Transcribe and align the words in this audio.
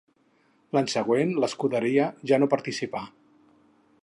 L'any 0.77 0.89
següent 0.93 1.35
l'escuderia 1.43 2.09
ja 2.33 2.43
no 2.43 2.51
participà. 2.55 3.05